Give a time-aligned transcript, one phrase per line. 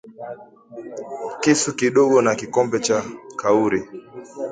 [1.41, 3.03] kisu kidogo na kikombe cha
[3.35, 3.83] kauri